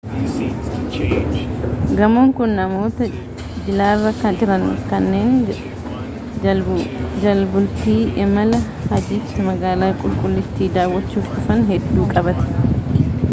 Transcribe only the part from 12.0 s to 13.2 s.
qabate